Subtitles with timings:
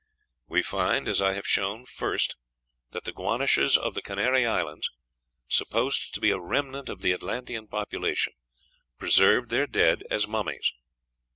[0.47, 2.35] We find, as I have shown: First.
[2.89, 4.89] That the Guanches of the Canary Islands,
[5.47, 8.33] supposed to be a remnant of the Atlantean population,
[8.97, 10.73] preserved their dead as mummies.